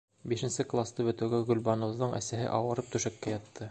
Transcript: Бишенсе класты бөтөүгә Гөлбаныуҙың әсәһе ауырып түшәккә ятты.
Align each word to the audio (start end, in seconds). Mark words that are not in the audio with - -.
Бишенсе 0.31 0.65
класты 0.71 1.05
бөтөүгә 1.09 1.43
Гөлбаныуҙың 1.51 2.19
әсәһе 2.23 2.53
ауырып 2.59 2.95
түшәккә 2.97 3.41
ятты. 3.41 3.59